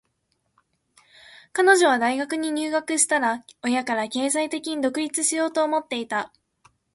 [1.53, 6.33] 彼女は大学に入学したら、親から経済的に独立しようと思っていた。